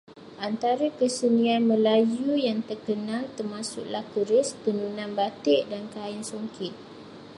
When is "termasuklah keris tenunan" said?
3.37-5.11